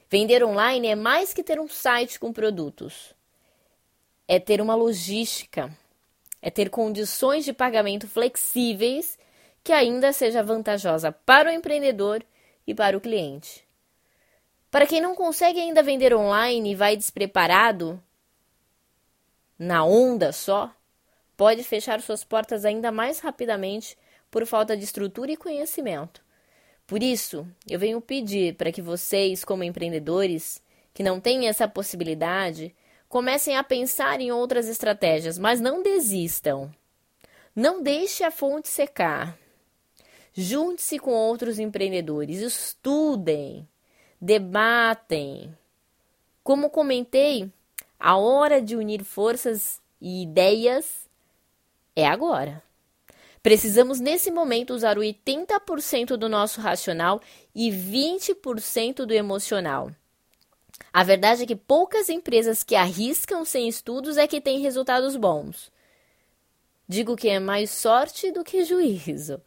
Vender 0.09 0.43
online 0.43 0.87
é 0.87 0.95
mais 0.95 1.33
que 1.33 1.43
ter 1.43 1.59
um 1.59 1.67
site 1.67 2.19
com 2.19 2.31
produtos. 2.31 3.13
É 4.27 4.39
ter 4.39 4.61
uma 4.61 4.75
logística, 4.75 5.71
é 6.41 6.49
ter 6.49 6.69
condições 6.69 7.45
de 7.45 7.53
pagamento 7.53 8.07
flexíveis 8.07 9.17
que 9.63 9.71
ainda 9.71 10.13
seja 10.13 10.43
vantajosa 10.43 11.11
para 11.11 11.49
o 11.49 11.53
empreendedor 11.53 12.23
e 12.67 12.73
para 12.73 12.97
o 12.97 13.01
cliente. 13.01 13.65
Para 14.69 14.85
quem 14.85 15.01
não 15.01 15.15
consegue 15.15 15.59
ainda 15.59 15.81
vender 15.81 16.13
online 16.13 16.71
e 16.71 16.75
vai 16.75 16.95
despreparado, 16.95 18.01
na 19.57 19.85
onda 19.85 20.31
só, 20.33 20.69
pode 21.37 21.63
fechar 21.63 22.01
suas 22.01 22.23
portas 22.23 22.65
ainda 22.65 22.91
mais 22.91 23.19
rapidamente 23.19 23.97
por 24.29 24.45
falta 24.45 24.75
de 24.75 24.83
estrutura 24.83 25.31
e 25.31 25.37
conhecimento. 25.37 26.21
Por 26.85 27.01
isso, 27.01 27.47
eu 27.67 27.79
venho 27.79 28.01
pedir 28.01 28.55
para 28.55 28.71
que 28.71 28.81
vocês, 28.81 29.43
como 29.43 29.63
empreendedores, 29.63 30.61
que 30.93 31.01
não 31.01 31.19
têm 31.19 31.47
essa 31.47 31.67
possibilidade, 31.67 32.75
comecem 33.07 33.57
a 33.57 33.63
pensar 33.63 34.19
em 34.19 34.31
outras 34.31 34.67
estratégias, 34.67 35.37
mas 35.37 35.59
não 35.59 35.81
desistam. 35.81 36.71
Não 37.55 37.81
deixe 37.81 38.23
a 38.23 38.31
fonte 38.31 38.67
secar. 38.67 39.37
Junte-se 40.33 40.99
com 40.99 41.11
outros 41.11 41.59
empreendedores, 41.59 42.39
estudem, 42.39 43.67
debatem. 44.19 45.55
Como 46.43 46.69
comentei, 46.69 47.49
a 47.97 48.17
hora 48.17 48.61
de 48.61 48.75
unir 48.75 49.03
forças 49.03 49.81
e 50.01 50.23
ideias 50.23 51.09
é 51.95 52.05
agora. 52.05 52.61
Precisamos 53.41 53.99
nesse 53.99 54.31
momento 54.31 54.73
usar 54.73 54.97
o 54.97 55.01
80% 55.01 56.17
do 56.17 56.27
nosso 56.27 56.59
racional 56.59 57.21
e 57.53 57.69
20% 57.69 59.05
do 59.05 59.13
emocional. 59.13 59.91
A 60.91 61.03
verdade 61.03 61.43
é 61.43 61.45
que 61.45 61.55
poucas 61.55 62.09
empresas 62.09 62.63
que 62.63 62.75
arriscam 62.75 63.43
sem 63.45 63.67
estudos 63.67 64.17
é 64.17 64.27
que 64.27 64.41
têm 64.41 64.59
resultados 64.59 65.15
bons. 65.15 65.71
Digo 66.87 67.15
que 67.15 67.29
é 67.29 67.39
mais 67.39 67.71
sorte 67.71 68.31
do 68.31 68.43
que 68.43 68.63
juízo. 68.63 69.41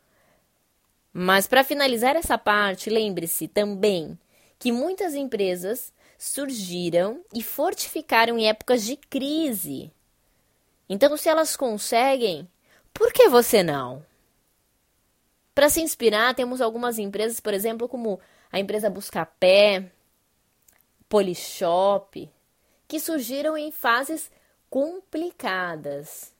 Mas 1.13 1.47
para 1.47 1.65
finalizar 1.65 2.17
essa 2.17 2.37
parte, 2.37 2.91
lembre-se 2.91 3.49
também 3.49 4.19
que 4.59 4.73
muitas 4.73 5.15
empresas 5.15 5.93
surgiram 6.19 7.25
e 7.33 7.43
fortificaram 7.43 8.39
em 8.39 8.49
épocas 8.49 8.85
de 8.85 8.97
crise. 8.97 9.93
Então, 10.89 11.17
se 11.17 11.29
elas 11.29 11.57
conseguem, 11.57 12.49
por 12.93 13.13
que 13.13 13.29
você 13.29 13.63
não? 13.63 14.05
Para 15.55 15.69
se 15.69 15.81
inspirar, 15.81 16.35
temos 16.35 16.61
algumas 16.61 16.99
empresas, 16.99 17.41
por 17.41 17.55
exemplo, 17.55 17.89
como 17.89 18.19
a 18.51 18.59
empresa 18.59 18.91
Buscapé, 18.91 19.91
Polishop, 21.09 22.31
que 22.87 23.00
surgiram 23.00 23.57
em 23.57 23.71
fases 23.71 24.31
complicadas. 24.69 26.35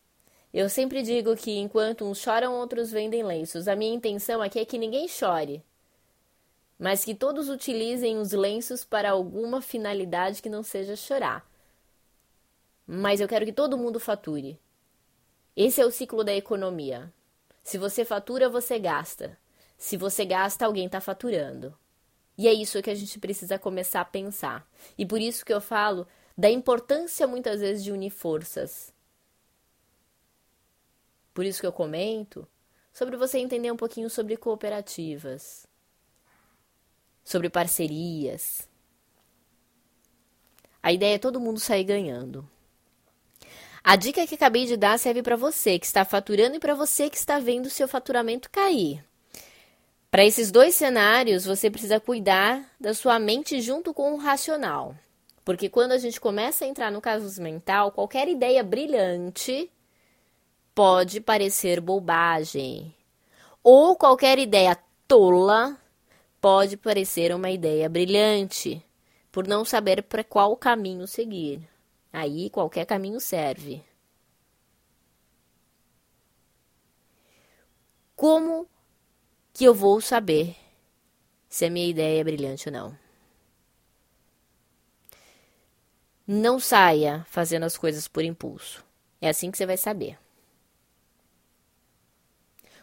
Eu 0.53 0.69
sempre 0.69 1.03
digo 1.03 1.37
que 1.37 1.59
enquanto 1.59 2.05
uns 2.05 2.19
choram, 2.19 2.55
outros 2.55 2.91
vendem 2.91 3.23
lenços. 3.23 3.69
A 3.69 3.77
minha 3.77 3.95
intenção 3.95 4.43
aqui 4.43 4.59
é 4.59 4.65
que 4.65 4.79
ninguém 4.79 5.09
chore, 5.09 5.63
mas 6.79 7.05
que 7.05 7.15
todos 7.15 7.49
utilizem 7.49 8.19
os 8.19 8.33
lenços 8.33 8.85
para 8.85 9.11
alguma 9.11 9.61
finalidade 9.61 10.43
que 10.43 10.49
não 10.49 10.63
seja 10.63 10.97
chorar 10.97 11.49
mas 12.91 13.21
eu 13.21 13.29
quero 13.29 13.45
que 13.45 13.53
todo 13.53 13.77
mundo 13.77 14.01
fature. 14.01 14.59
Esse 15.55 15.79
é 15.79 15.85
o 15.85 15.91
ciclo 15.91 16.25
da 16.25 16.33
economia. 16.33 17.13
Se 17.63 17.77
você 17.77 18.03
fatura, 18.03 18.49
você 18.49 18.79
gasta. 18.79 19.39
Se 19.77 19.95
você 19.99 20.25
gasta, 20.25 20.65
alguém 20.65 20.87
está 20.87 20.99
faturando. 20.99 21.77
E 22.39 22.47
é 22.47 22.53
isso 22.53 22.81
que 22.81 22.89
a 22.89 22.95
gente 22.95 23.19
precisa 23.19 23.59
começar 23.59 24.01
a 24.01 24.05
pensar. 24.05 24.65
E 24.97 25.05
por 25.05 25.21
isso 25.21 25.45
que 25.45 25.53
eu 25.53 25.61
falo 25.61 26.07
da 26.37 26.49
importância 26.49 27.27
muitas 27.27 27.61
vezes 27.61 27.83
de 27.83 27.91
unir 27.91 28.11
forças. 28.11 28.95
Por 31.35 31.45
isso 31.45 31.61
que 31.61 31.67
eu 31.67 31.73
comento 31.73 32.47
sobre 32.93 33.17
você 33.17 33.39
entender 33.39 33.73
um 33.73 33.77
pouquinho 33.77 34.09
sobre 34.09 34.37
cooperativas, 34.37 35.67
sobre 37.25 37.51
parcerias. 37.51 38.69
A 40.81 40.93
ideia 40.93 41.17
é 41.17 41.19
todo 41.19 41.41
mundo 41.41 41.59
sair 41.59 41.83
ganhando. 41.83 42.49
A 43.83 43.97
dica 43.97 44.27
que 44.27 44.37
acabei 44.37 44.65
de 44.65 44.77
dar 44.77 44.99
serve 44.99 45.23
para 45.23 45.35
você 45.35 45.77
que 45.77 45.87
está 45.87 46.05
faturando 46.05 46.57
e 46.57 46.61
para 46.61 46.75
você 46.75 47.11
que 47.11 47.17
está 47.17 47.41
vendo 47.41 47.69
seu 47.69 47.89
faturamento 47.89 48.49
cair. 48.49 49.05
Para 50.11 50.25
esses 50.25 50.51
dois 50.51 50.75
cenários, 50.75 51.45
você 51.45 51.71
precisa 51.71 52.01
cuidar 52.01 52.67
da 52.81 52.95
sua 52.95 53.19
mente 53.19 53.61
junto 53.61 53.93
com 53.93 54.15
o 54.15 54.17
racional. 54.17 54.97
Porque 55.45 55.69
quando 55.69 55.93
a 55.93 55.99
gente 55.99 56.19
começa 56.19 56.65
a 56.65 56.69
entrar 56.69 56.91
no 56.91 57.01
caos 57.01 57.39
mental, 57.39 57.93
qualquer 57.93 58.27
ideia 58.27 58.63
brilhante 58.63 59.71
pode 60.75 61.21
parecer 61.21 61.81
bobagem. 61.81 62.95
Ou 63.63 63.97
qualquer 63.97 64.39
ideia 64.39 64.79
tola 65.07 65.79
pode 66.41 66.79
parecer 66.79 67.35
uma 67.35 67.51
ideia 67.51 67.89
brilhante, 67.89 68.83
por 69.31 69.47
não 69.47 69.63
saber 69.65 70.03
para 70.05 70.25
qual 70.25 70.57
caminho 70.57 71.07
seguir. 71.07 71.69
Aí 72.11 72.49
qualquer 72.49 72.87
caminho 72.87 73.21
serve. 73.21 73.85
Como 78.17 78.67
que 79.59 79.65
eu 79.65 79.75
vou 79.75 80.01
saber 80.01 80.55
se 81.49 81.65
a 81.65 81.71
minha 81.71 81.89
ideia 81.89 82.21
é 82.21 82.23
brilhante 82.23 82.69
ou 82.69 82.73
não? 82.73 82.99
Não 86.25 86.61
saia 86.61 87.27
fazendo 87.29 87.65
as 87.65 87.77
coisas 87.77 88.07
por 88.07 88.23
impulso. 88.23 88.85
É 89.21 89.29
assim 89.29 89.51
que 89.51 89.59
você 89.59 89.67
vai 89.67 89.77
saber. 89.77 90.17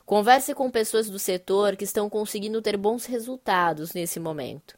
Converse 0.05 0.53
com 0.53 0.69
pessoas 0.69 1.09
do 1.09 1.17
setor 1.17 1.77
que 1.77 1.85
estão 1.85 2.09
conseguindo 2.09 2.61
ter 2.61 2.75
bons 2.75 3.05
resultados 3.05 3.93
nesse 3.93 4.19
momento. 4.19 4.77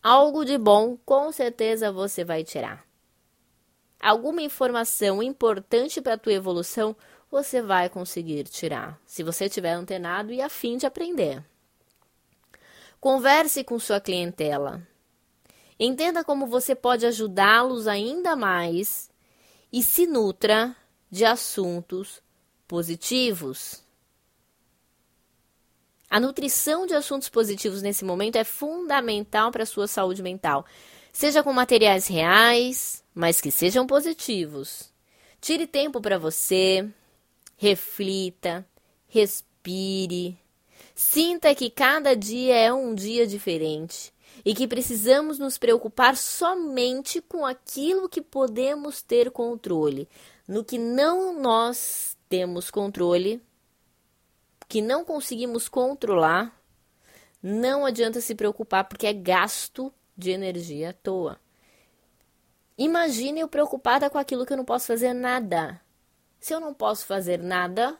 Algo 0.00 0.44
de 0.44 0.56
bom 0.56 0.96
com 1.04 1.32
certeza 1.32 1.90
você 1.90 2.22
vai 2.22 2.44
tirar. 2.44 2.86
Alguma 4.00 4.42
informação 4.42 5.20
importante 5.20 6.00
para 6.00 6.14
a 6.14 6.18
tua 6.18 6.34
evolução 6.34 6.94
você 7.30 7.62
vai 7.62 7.88
conseguir 7.88 8.44
tirar, 8.44 9.00
se 9.06 9.22
você 9.22 9.46
estiver 9.46 9.72
antenado 9.72 10.32
e 10.32 10.42
afim 10.42 10.76
de 10.76 10.86
aprender. 10.86 11.44
Converse 13.00 13.62
com 13.62 13.78
sua 13.78 14.00
clientela. 14.00 14.86
Entenda 15.78 16.24
como 16.24 16.46
você 16.46 16.74
pode 16.74 17.06
ajudá-los 17.06 17.86
ainda 17.86 18.36
mais 18.36 19.08
e 19.72 19.82
se 19.82 20.06
nutra 20.06 20.76
de 21.10 21.24
assuntos 21.24 22.20
positivos. 22.68 23.82
A 26.10 26.18
nutrição 26.18 26.86
de 26.86 26.94
assuntos 26.94 27.28
positivos 27.28 27.80
nesse 27.80 28.04
momento 28.04 28.36
é 28.36 28.44
fundamental 28.44 29.52
para 29.52 29.62
a 29.62 29.66
sua 29.66 29.86
saúde 29.86 30.22
mental, 30.22 30.66
seja 31.12 31.42
com 31.42 31.52
materiais 31.52 32.08
reais, 32.08 33.04
mas 33.14 33.40
que 33.40 33.50
sejam 33.50 33.86
positivos. 33.86 34.92
Tire 35.40 35.66
tempo 35.66 36.00
para 36.00 36.18
você, 36.18 36.86
reflita, 37.60 38.66
respire. 39.06 40.38
Sinta 40.94 41.54
que 41.54 41.68
cada 41.68 42.16
dia 42.16 42.56
é 42.56 42.72
um 42.72 42.94
dia 42.94 43.26
diferente 43.26 44.14
e 44.42 44.54
que 44.54 44.66
precisamos 44.66 45.38
nos 45.38 45.58
preocupar 45.58 46.16
somente 46.16 47.20
com 47.20 47.44
aquilo 47.44 48.08
que 48.08 48.22
podemos 48.22 49.02
ter 49.02 49.30
controle. 49.30 50.08
No 50.48 50.64
que 50.64 50.78
não 50.78 51.38
nós 51.38 52.16
temos 52.30 52.70
controle, 52.70 53.42
que 54.66 54.80
não 54.80 55.04
conseguimos 55.04 55.68
controlar, 55.68 56.58
não 57.42 57.84
adianta 57.84 58.22
se 58.22 58.34
preocupar 58.34 58.84
porque 58.84 59.06
é 59.06 59.12
gasto 59.12 59.92
de 60.16 60.30
energia 60.30 60.90
à 60.90 60.92
toa. 60.94 61.38
Imagine 62.78 63.40
eu 63.40 63.48
preocupada 63.48 64.08
com 64.08 64.16
aquilo 64.16 64.46
que 64.46 64.52
eu 64.54 64.56
não 64.56 64.64
posso 64.64 64.86
fazer 64.86 65.12
nada. 65.12 65.78
Se 66.40 66.54
eu 66.54 66.58
não 66.58 66.72
posso 66.72 67.04
fazer 67.04 67.38
nada, 67.38 67.98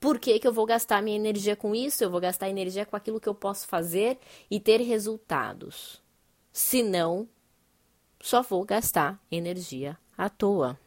por 0.00 0.18
que, 0.18 0.40
que 0.40 0.46
eu 0.46 0.52
vou 0.52 0.66
gastar 0.66 1.00
minha 1.00 1.16
energia 1.16 1.54
com 1.54 1.72
isso? 1.72 2.02
Eu 2.02 2.10
vou 2.10 2.20
gastar 2.20 2.48
energia 2.48 2.84
com 2.84 2.96
aquilo 2.96 3.20
que 3.20 3.28
eu 3.28 3.34
posso 3.34 3.68
fazer 3.68 4.18
e 4.50 4.58
ter 4.58 4.80
resultados. 4.80 6.02
Se 6.52 6.82
não, 6.82 7.28
só 8.20 8.42
vou 8.42 8.64
gastar 8.64 9.22
energia 9.30 9.96
à 10.18 10.28
toa. 10.28 10.78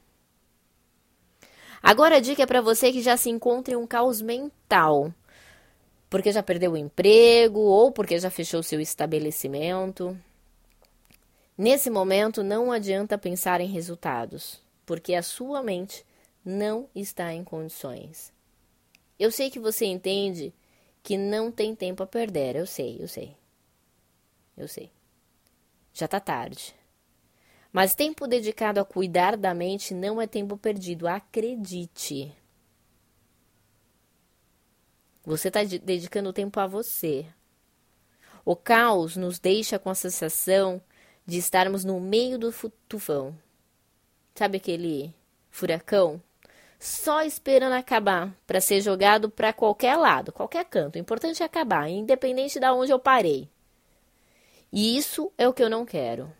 Agora 1.81 2.17
a 2.17 2.19
dica 2.19 2.43
é 2.43 2.45
para 2.45 2.59
você 2.59 2.91
que 2.91 3.01
já 3.01 3.15
se 3.15 3.29
encontra 3.29 3.73
em 3.73 3.77
um 3.77 3.87
caos 3.87 4.21
mental, 4.21 5.13
porque 6.09 6.33
já 6.33 6.43
perdeu 6.43 6.73
o 6.73 6.77
emprego 6.77 7.61
ou 7.61 7.93
porque 7.93 8.19
já 8.19 8.29
fechou 8.29 8.61
seu 8.61 8.81
estabelecimento. 8.81 10.17
Nesse 11.57 11.89
momento, 11.89 12.43
não 12.43 12.71
adianta 12.73 13.17
pensar 13.17 13.61
em 13.61 13.67
resultados 13.67 14.66
porque 14.87 15.13
a 15.13 15.21
sua 15.21 15.61
mente 15.61 16.05
não 16.43 16.89
está 16.95 17.33
em 17.33 17.43
condições. 17.43 18.33
Eu 19.19 19.29
sei 19.29 19.51
que 19.51 19.59
você 19.59 19.85
entende 19.85 20.53
que 21.03 21.17
não 21.17 21.51
tem 21.51 21.75
tempo 21.75 22.01
a 22.01 22.07
perder, 22.07 22.55
eu 22.55 22.65
sei, 22.65 22.97
eu 22.97 23.07
sei. 23.07 23.35
Eu 24.55 24.67
sei. 24.67 24.89
Já 25.93 26.07
tá 26.07 26.21
tarde. 26.21 26.73
Mas 27.71 27.95
tempo 27.95 28.25
dedicado 28.27 28.79
a 28.79 28.85
cuidar 28.85 29.35
da 29.35 29.53
mente 29.53 29.93
não 29.93 30.21
é 30.21 30.25
tempo 30.25 30.57
perdido, 30.57 31.05
acredite. 31.05 32.33
Você 35.25 35.49
está 35.49 35.63
dedicando 35.63 36.31
tempo 36.31 36.57
a 36.61 36.65
você. 36.65 37.25
O 38.45 38.55
caos 38.55 39.17
nos 39.17 39.37
deixa 39.37 39.77
com 39.77 39.89
a 39.89 39.95
sensação 39.95 40.81
de 41.25 41.37
estarmos 41.37 41.83
no 41.83 41.99
meio 41.99 42.39
do 42.39 42.53
tufão 42.87 43.37
Sabe 44.37 44.57
aquele 44.57 45.15
furacão? 45.49 46.21
Só 46.79 47.23
esperando 47.23 47.73
acabar 47.73 48.31
para 48.45 48.61
ser 48.61 48.81
jogado 48.81 49.31
para 49.31 49.51
qualquer 49.51 49.95
lado, 49.95 50.31
qualquer 50.31 50.63
canto. 50.65 50.95
O 50.95 50.99
importante 50.99 51.41
é 51.41 51.45
acabar, 51.47 51.89
independente 51.89 52.59
de 52.59 52.67
onde 52.67 52.91
eu 52.91 52.99
parei. 52.99 53.49
E 54.71 54.95
isso 54.95 55.33
é 55.39 55.47
o 55.47 55.53
que 55.53 55.63
eu 55.63 55.71
não 55.71 55.87
quero. 55.87 56.31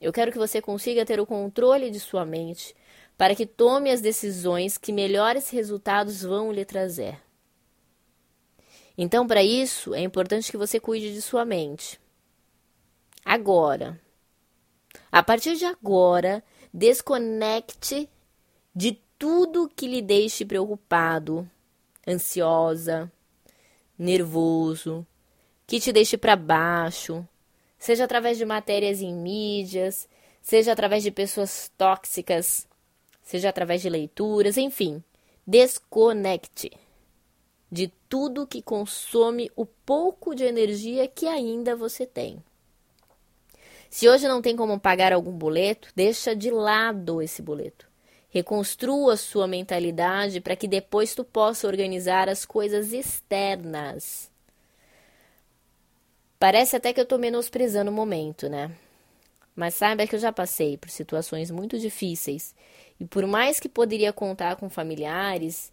Eu 0.00 0.14
quero 0.14 0.32
que 0.32 0.38
você 0.38 0.62
consiga 0.62 1.04
ter 1.04 1.20
o 1.20 1.26
controle 1.26 1.90
de 1.90 2.00
sua 2.00 2.24
mente 2.24 2.74
para 3.18 3.34
que 3.34 3.44
tome 3.44 3.90
as 3.90 4.00
decisões 4.00 4.78
que 4.78 4.90
melhores 4.90 5.50
resultados 5.50 6.22
vão 6.22 6.50
lhe 6.50 6.64
trazer. 6.64 7.20
Então, 8.96 9.26
para 9.26 9.42
isso, 9.42 9.94
é 9.94 10.00
importante 10.00 10.50
que 10.50 10.56
você 10.56 10.80
cuide 10.80 11.12
de 11.12 11.20
sua 11.20 11.44
mente. 11.44 12.00
Agora. 13.22 14.00
A 15.12 15.22
partir 15.22 15.56
de 15.56 15.66
agora, 15.66 16.42
Desconecte 16.72 18.08
de 18.74 19.00
tudo 19.18 19.68
que 19.68 19.86
lhe 19.86 20.00
deixe 20.00 20.44
preocupado, 20.44 21.48
ansiosa, 22.06 23.10
nervoso, 23.98 25.06
que 25.66 25.80
te 25.80 25.92
deixe 25.92 26.16
para 26.16 26.36
baixo, 26.36 27.26
seja 27.78 28.04
através 28.04 28.38
de 28.38 28.44
matérias 28.44 29.00
em 29.00 29.14
mídias, 29.14 30.08
seja 30.40 30.72
através 30.72 31.02
de 31.02 31.10
pessoas 31.10 31.70
tóxicas, 31.76 32.66
seja 33.22 33.48
através 33.48 33.82
de 33.82 33.90
leituras, 33.90 34.56
enfim, 34.56 35.02
desconecte 35.46 36.72
de 37.70 37.88
tudo 38.08 38.46
que 38.46 38.60
consome 38.60 39.50
o 39.54 39.64
pouco 39.64 40.34
de 40.34 40.44
energia 40.44 41.06
que 41.06 41.26
ainda 41.26 41.76
você 41.76 42.04
tem. 42.04 42.42
Se 43.90 44.08
hoje 44.08 44.28
não 44.28 44.40
tem 44.40 44.54
como 44.54 44.78
pagar 44.78 45.12
algum 45.12 45.32
boleto, 45.32 45.88
deixa 45.96 46.34
de 46.34 46.48
lado 46.48 47.20
esse 47.20 47.42
boleto. 47.42 47.88
Reconstrua 48.28 49.16
sua 49.16 49.48
mentalidade 49.48 50.40
para 50.40 50.54
que 50.54 50.68
depois 50.68 51.12
tu 51.12 51.24
possa 51.24 51.66
organizar 51.66 52.28
as 52.28 52.44
coisas 52.44 52.92
externas. 52.92 54.30
Parece 56.38 56.76
até 56.76 56.92
que 56.92 57.00
eu 57.00 57.02
estou 57.02 57.18
menosprezando 57.18 57.90
o 57.90 57.94
momento, 57.94 58.48
né? 58.48 58.70
Mas 59.56 59.74
saiba 59.74 60.06
que 60.06 60.14
eu 60.14 60.20
já 60.20 60.32
passei 60.32 60.78
por 60.78 60.88
situações 60.88 61.50
muito 61.50 61.76
difíceis 61.76 62.54
e 63.00 63.04
por 63.04 63.26
mais 63.26 63.58
que 63.58 63.68
poderia 63.68 64.12
contar 64.12 64.54
com 64.54 64.70
familiares, 64.70 65.72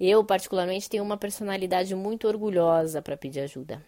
eu 0.00 0.24
particularmente 0.24 0.88
tenho 0.88 1.04
uma 1.04 1.18
personalidade 1.18 1.94
muito 1.94 2.26
orgulhosa 2.26 3.02
para 3.02 3.16
pedir 3.16 3.40
ajuda. 3.40 3.84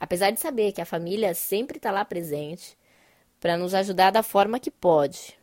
Apesar 0.00 0.30
de 0.30 0.40
saber 0.40 0.72
que 0.72 0.80
a 0.80 0.86
família 0.86 1.34
sempre 1.34 1.76
está 1.76 1.92
lá 1.92 2.04
presente 2.04 2.76
para 3.38 3.56
nos 3.56 3.74
ajudar 3.74 4.10
da 4.10 4.22
forma 4.22 4.58
que 4.58 4.70
pode. 4.70 5.38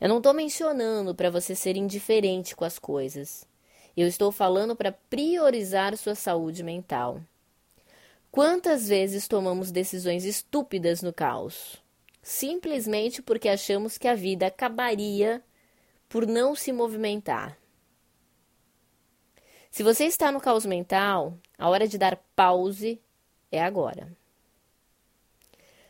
Eu 0.00 0.08
não 0.08 0.18
estou 0.18 0.32
mencionando 0.32 1.14
para 1.14 1.30
você 1.30 1.54
ser 1.54 1.76
indiferente 1.76 2.54
com 2.54 2.64
as 2.64 2.78
coisas. 2.78 3.46
Eu 3.96 4.06
estou 4.06 4.30
falando 4.30 4.76
para 4.76 4.92
priorizar 4.92 5.96
sua 5.96 6.14
saúde 6.14 6.62
mental. 6.62 7.20
Quantas 8.30 8.88
vezes 8.88 9.26
tomamos 9.26 9.70
decisões 9.70 10.24
estúpidas 10.24 11.02
no 11.02 11.12
caos? 11.12 11.82
Simplesmente 12.22 13.20
porque 13.20 13.48
achamos 13.48 13.98
que 13.98 14.06
a 14.06 14.14
vida 14.14 14.46
acabaria 14.46 15.42
por 16.08 16.26
não 16.26 16.54
se 16.54 16.72
movimentar. 16.72 17.59
Se 19.70 19.84
você 19.84 20.04
está 20.04 20.32
no 20.32 20.40
caos 20.40 20.66
mental, 20.66 21.38
a 21.56 21.68
hora 21.68 21.86
de 21.86 21.96
dar 21.96 22.16
pause 22.34 23.00
é 23.52 23.62
agora. 23.62 24.12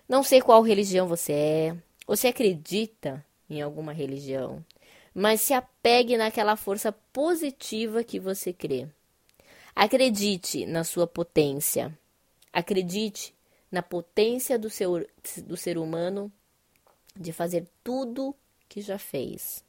Não 0.06 0.22
sei 0.22 0.42
qual 0.42 0.60
religião 0.62 1.08
você 1.08 1.32
é, 1.32 1.76
ou 2.06 2.14
se 2.14 2.26
acredita 2.26 3.24
em 3.48 3.62
alguma 3.62 3.92
religião, 3.92 4.64
mas 5.14 5.40
se 5.40 5.54
apegue 5.54 6.16
naquela 6.16 6.56
força 6.56 6.92
positiva 6.92 8.04
que 8.04 8.20
você 8.20 8.52
crê. 8.52 8.86
Acredite 9.74 10.66
na 10.66 10.84
sua 10.84 11.06
potência. 11.06 11.96
Acredite 12.52 13.34
na 13.70 13.82
potência 13.82 14.58
do, 14.58 14.68
seu, 14.68 15.06
do 15.44 15.56
ser 15.56 15.78
humano 15.78 16.30
de 17.16 17.32
fazer 17.32 17.66
tudo 17.82 18.34
que 18.68 18.80
já 18.82 18.98
fez. 18.98 19.64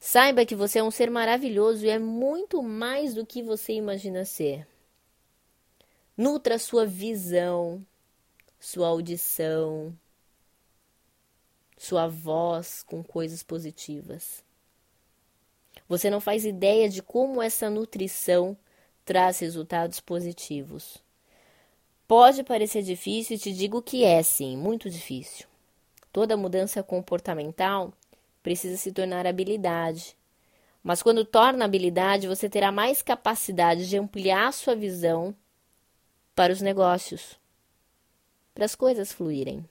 Saiba 0.00 0.46
que 0.46 0.54
você 0.54 0.78
é 0.78 0.82
um 0.82 0.90
ser 0.90 1.10
maravilhoso 1.10 1.84
e 1.84 1.90
é 1.90 1.98
muito 1.98 2.62
mais 2.62 3.14
do 3.14 3.26
que 3.26 3.42
você 3.42 3.72
imagina 3.72 4.24
ser. 4.24 4.66
Nutra 6.16 6.58
sua 6.58 6.86
visão, 6.86 7.84
sua 8.60 8.88
audição, 8.88 9.96
sua 11.76 12.06
voz 12.06 12.82
com 12.82 13.02
coisas 13.02 13.42
positivas. 13.42 14.42
Você 15.88 16.10
não 16.10 16.20
faz 16.20 16.44
ideia 16.44 16.88
de 16.88 17.02
como 17.02 17.42
essa 17.42 17.70
nutrição 17.70 18.56
traz 19.04 19.38
resultados 19.38 20.00
positivos. 20.00 20.98
Pode 22.06 22.42
parecer 22.42 22.82
difícil 22.82 23.36
e 23.36 23.38
te 23.38 23.52
digo 23.52 23.82
que 23.82 24.04
é 24.04 24.22
sim, 24.22 24.56
muito 24.56 24.90
difícil. 24.90 25.46
Toda 26.12 26.36
mudança 26.36 26.82
comportamental 26.82 27.92
precisa 28.42 28.76
se 28.76 28.92
tornar 28.92 29.26
habilidade. 29.26 30.16
Mas 30.82 31.02
quando 31.02 31.24
torna 31.24 31.64
habilidade, 31.64 32.28
você 32.28 32.48
terá 32.48 32.72
mais 32.72 33.02
capacidade 33.02 33.88
de 33.88 33.98
ampliar 33.98 34.52
sua 34.52 34.74
visão 34.74 35.34
para 36.34 36.52
os 36.52 36.60
negócios, 36.60 37.38
para 38.54 38.64
as 38.64 38.74
coisas 38.74 39.12
fluírem. 39.12 39.68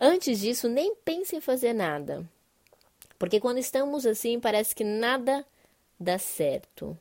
Antes 0.00 0.40
disso, 0.40 0.68
nem 0.68 0.94
pense 0.96 1.34
em 1.34 1.40
fazer 1.40 1.72
nada. 1.72 2.28
Porque 3.18 3.40
quando 3.40 3.58
estamos 3.58 4.06
assim, 4.06 4.38
parece 4.38 4.74
que 4.74 4.84
nada 4.84 5.44
dá 5.98 6.18
certo. 6.18 6.98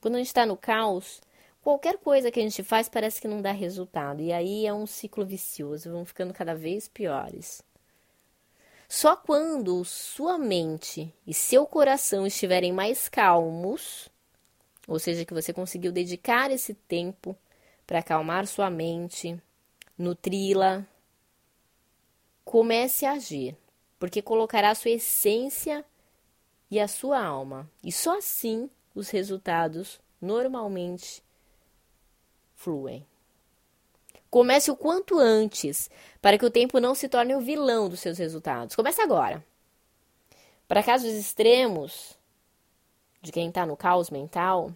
Quando 0.00 0.16
a 0.16 0.18
gente 0.18 0.26
está 0.26 0.44
no 0.44 0.56
caos, 0.56 1.20
Qualquer 1.64 1.96
coisa 1.96 2.30
que 2.30 2.38
a 2.38 2.42
gente 2.42 2.62
faz 2.62 2.90
parece 2.90 3.22
que 3.22 3.26
não 3.26 3.40
dá 3.40 3.50
resultado, 3.50 4.20
e 4.20 4.30
aí 4.30 4.66
é 4.66 4.74
um 4.74 4.86
ciclo 4.86 5.24
vicioso, 5.24 5.90
vão 5.90 6.04
ficando 6.04 6.34
cada 6.34 6.54
vez 6.54 6.86
piores. 6.86 7.62
Só 8.88 9.16
quando 9.16 9.84
sua 9.84 10.38
mente 10.38 11.12
e 11.26 11.32
seu 11.32 11.66
coração 11.66 12.26
estiverem 12.26 12.72
mais 12.72 13.08
calmos, 13.08 14.08
ou 14.86 14.98
seja, 14.98 15.24
que 15.24 15.34
você 15.34 15.52
conseguiu 15.52 15.90
dedicar 15.90 16.50
esse 16.50 16.74
tempo 16.74 17.36
para 17.86 18.00
acalmar 18.00 18.46
sua 18.46 18.70
mente, 18.70 19.40
nutri-la, 19.96 20.86
comece 22.44 23.06
a 23.06 23.12
agir, 23.12 23.56
porque 23.98 24.20
colocará 24.20 24.70
a 24.70 24.74
sua 24.74 24.90
essência 24.90 25.84
e 26.70 26.78
a 26.78 26.86
sua 26.86 27.24
alma, 27.24 27.70
e 27.82 27.90
só 27.90 28.18
assim 28.18 28.68
os 28.94 29.08
resultados 29.08 30.00
normalmente 30.20 31.22
fluem. 32.54 33.06
Comece 34.34 34.68
o 34.68 34.74
quanto 34.74 35.16
antes, 35.16 35.88
para 36.20 36.36
que 36.36 36.44
o 36.44 36.50
tempo 36.50 36.80
não 36.80 36.92
se 36.92 37.08
torne 37.08 37.36
o 37.36 37.40
vilão 37.40 37.88
dos 37.88 38.00
seus 38.00 38.18
resultados. 38.18 38.74
Comece 38.74 39.00
agora. 39.00 39.44
Para 40.66 40.82
casos 40.82 41.12
extremos 41.12 42.18
de 43.22 43.30
quem 43.30 43.46
está 43.46 43.64
no 43.64 43.76
caos 43.76 44.10
mental, 44.10 44.72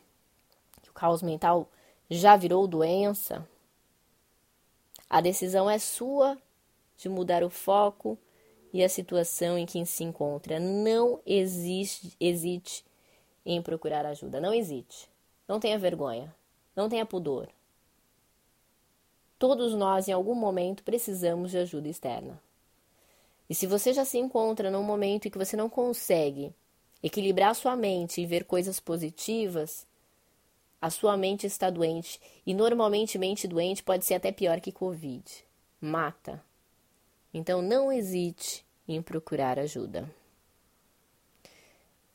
que 0.80 0.90
o 0.90 0.92
caos 0.92 1.22
mental 1.22 1.68
já 2.08 2.36
virou 2.36 2.68
doença, 2.68 3.44
a 5.10 5.20
decisão 5.20 5.68
é 5.68 5.80
sua 5.80 6.38
de 6.96 7.08
mudar 7.08 7.42
o 7.42 7.50
foco 7.50 8.16
e 8.72 8.84
a 8.84 8.88
situação 8.88 9.58
em 9.58 9.66
que 9.66 9.84
se 9.84 10.04
encontra. 10.04 10.60
Não 10.60 11.20
existe, 11.26 12.16
hesite 12.20 12.84
em 13.44 13.60
procurar 13.60 14.06
ajuda. 14.06 14.40
Não 14.40 14.54
hesite. 14.54 15.10
Não 15.48 15.58
tenha 15.58 15.80
vergonha. 15.80 16.32
Não 16.76 16.88
tenha 16.88 17.04
pudor. 17.04 17.48
Todos 19.38 19.74
nós, 19.74 20.08
em 20.08 20.12
algum 20.12 20.34
momento, 20.34 20.82
precisamos 20.82 21.50
de 21.50 21.58
ajuda 21.58 21.88
externa. 21.88 22.40
E 23.48 23.54
se 23.54 23.66
você 23.66 23.92
já 23.92 24.04
se 24.04 24.18
encontra 24.18 24.70
num 24.70 24.82
momento 24.82 25.26
em 25.26 25.30
que 25.30 25.38
você 25.38 25.56
não 25.56 25.70
consegue 25.70 26.52
equilibrar 27.02 27.54
sua 27.54 27.76
mente 27.76 28.20
e 28.20 28.26
ver 28.26 28.44
coisas 28.44 28.80
positivas, 28.80 29.86
a 30.80 30.90
sua 30.90 31.16
mente 31.16 31.46
está 31.46 31.70
doente. 31.70 32.20
E 32.44 32.52
normalmente, 32.52 33.18
mente 33.18 33.48
doente 33.48 33.82
pode 33.82 34.04
ser 34.04 34.14
até 34.14 34.32
pior 34.32 34.60
que 34.60 34.72
Covid 34.72 35.24
mata. 35.80 36.42
Então, 37.32 37.62
não 37.62 37.92
hesite 37.92 38.64
em 38.86 39.00
procurar 39.00 39.58
ajuda. 39.58 40.10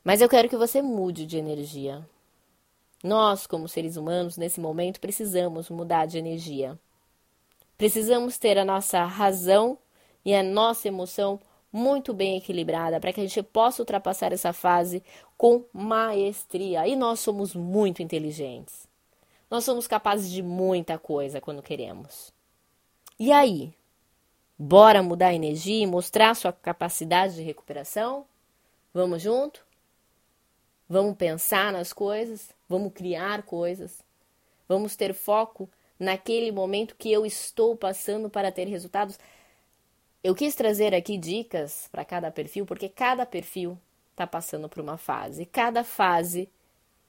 Mas 0.02 0.20
eu 0.20 0.28
quero 0.28 0.48
que 0.48 0.56
você 0.56 0.82
mude 0.82 1.24
de 1.24 1.38
energia. 1.38 2.06
Nós, 3.02 3.46
como 3.46 3.68
seres 3.68 3.96
humanos, 3.96 4.36
nesse 4.36 4.60
momento, 4.60 5.00
precisamos 5.00 5.70
mudar 5.70 6.06
de 6.06 6.18
energia. 6.18 6.78
Precisamos 7.76 8.38
ter 8.38 8.58
a 8.58 8.64
nossa 8.64 9.04
razão 9.04 9.78
e 10.24 10.34
a 10.34 10.42
nossa 10.42 10.88
emoção 10.88 11.40
muito 11.72 12.14
bem 12.14 12.36
equilibrada 12.36 13.00
para 13.00 13.12
que 13.12 13.20
a 13.20 13.26
gente 13.26 13.42
possa 13.42 13.82
ultrapassar 13.82 14.32
essa 14.32 14.52
fase 14.52 15.02
com 15.36 15.64
maestria. 15.72 16.86
E 16.86 16.94
nós 16.94 17.18
somos 17.20 17.54
muito 17.54 18.00
inteligentes. 18.00 18.86
Nós 19.50 19.64
somos 19.64 19.86
capazes 19.86 20.30
de 20.30 20.42
muita 20.42 20.98
coisa 20.98 21.40
quando 21.40 21.62
queremos. 21.62 22.32
E 23.18 23.32
aí? 23.32 23.74
Bora 24.56 25.02
mudar 25.02 25.28
a 25.28 25.34
energia 25.34 25.82
e 25.82 25.86
mostrar 25.86 26.34
sua 26.36 26.52
capacidade 26.52 27.34
de 27.34 27.42
recuperação? 27.42 28.24
Vamos 28.92 29.20
junto? 29.20 29.66
Vamos 30.88 31.16
pensar 31.16 31.72
nas 31.72 31.92
coisas? 31.92 32.50
Vamos 32.68 32.92
criar 32.92 33.42
coisas? 33.42 34.00
Vamos 34.68 34.94
ter 34.94 35.12
foco 35.12 35.68
naquele 35.98 36.50
momento 36.50 36.96
que 36.96 37.12
eu 37.12 37.24
estou 37.24 37.76
passando 37.76 38.28
para 38.28 38.52
ter 38.52 38.66
resultados. 38.66 39.18
Eu 40.22 40.34
quis 40.34 40.54
trazer 40.54 40.94
aqui 40.94 41.16
dicas 41.18 41.88
para 41.92 42.04
cada 42.04 42.30
perfil, 42.30 42.66
porque 42.66 42.88
cada 42.88 43.26
perfil 43.26 43.78
está 44.10 44.26
passando 44.26 44.68
por 44.68 44.80
uma 44.80 44.96
fase. 44.96 45.44
Cada 45.46 45.84
fase 45.84 46.48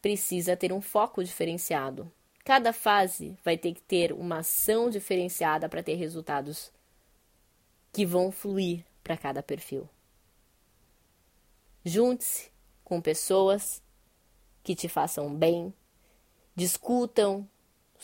precisa 0.02 0.56
ter 0.58 0.72
um 0.74 0.82
foco 0.82 1.24
diferenciado. 1.24 2.12
Cada 2.44 2.72
fase 2.72 3.36
vai 3.44 3.58
ter 3.58 3.74
que 3.74 3.82
ter 3.82 4.12
uma 4.12 4.40
ação 4.40 4.90
diferenciada 4.90 5.68
para 5.68 5.82
ter 5.82 5.96
resultados 5.96 6.72
que 7.92 8.06
vão 8.06 8.32
fluir 8.32 8.86
para 9.04 9.18
cada 9.18 9.42
perfil. 9.42 9.90
Junte-se 11.84 12.52
com 12.84 13.02
pessoas 13.02 13.82
que 14.64 14.76
te 14.76 14.90
façam 14.90 15.34
bem, 15.34 15.74
discutam 16.56 17.48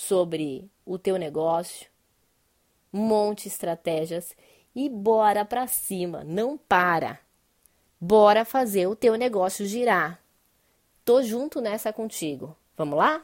sobre 0.02 0.68
o 0.84 0.98
teu 0.98 1.16
negócio, 1.16 1.88
monte 2.92 3.48
estratégias 3.48 4.36
e 4.76 4.90
bora 4.90 5.46
para 5.46 5.68
cima, 5.68 6.24
não 6.24 6.58
para. 6.58 7.20
Bora 8.00 8.44
fazer 8.44 8.88
o 8.88 8.96
teu 8.96 9.14
negócio 9.16 9.64
girar. 9.64 10.20
Tô 11.06 11.22
junto 11.22 11.62
nessa 11.62 11.94
contigo. 11.94 12.58
Vamos 12.76 12.98
lá? 12.98 13.24